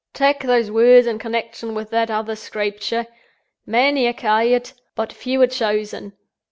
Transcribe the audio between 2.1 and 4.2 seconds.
Screepture: Many are